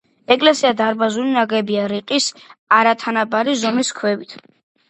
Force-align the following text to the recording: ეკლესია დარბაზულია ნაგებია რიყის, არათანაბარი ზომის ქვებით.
ეკლესია 0.35 0.69
დარბაზულია 0.79 1.35
ნაგებია 1.35 1.83
რიყის, 1.93 2.31
არათანაბარი 2.79 3.57
ზომის 3.63 3.93
ქვებით. 4.01 4.39